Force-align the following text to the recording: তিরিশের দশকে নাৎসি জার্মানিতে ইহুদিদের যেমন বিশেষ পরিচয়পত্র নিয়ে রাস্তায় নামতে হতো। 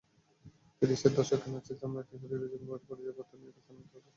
তিরিশের 0.77 1.11
দশকে 1.17 1.47
নাৎসি 1.53 1.73
জার্মানিতে 1.79 2.13
ইহুদিদের 2.15 2.49
যেমন 2.51 2.65
বিশেষ 2.67 2.87
পরিচয়পত্র 2.89 3.33
নিয়ে 3.39 3.51
রাস্তায় 3.51 3.75
নামতে 3.77 3.95
হতো। 3.95 4.09